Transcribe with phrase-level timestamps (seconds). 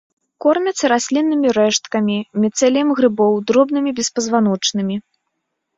[0.43, 2.17] Кормяцца расліннымі рэшткамі,
[2.47, 4.95] міцэліем грыбоў, дробнымі беспазваночнымі.